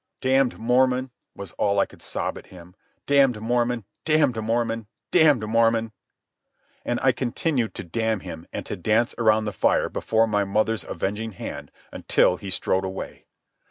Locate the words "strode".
12.49-12.83